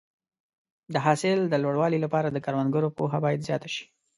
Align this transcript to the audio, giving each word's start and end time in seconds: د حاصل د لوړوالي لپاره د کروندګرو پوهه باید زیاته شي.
د 0.93 0.95
حاصل 1.05 1.39
د 1.47 1.53
لوړوالي 1.63 1.99
لپاره 2.05 2.27
د 2.29 2.37
کروندګرو 2.45 2.93
پوهه 2.97 3.19
باید 3.25 3.45
زیاته 3.47 3.69
شي. 3.75 3.83